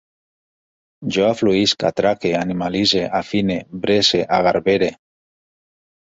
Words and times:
Jo 1.17 1.25
afluïsc, 1.33 1.83
atraque, 1.89 2.31
animalitze, 2.39 3.01
afine, 3.19 3.57
bresse, 3.83 4.23
agarbere 4.39 4.89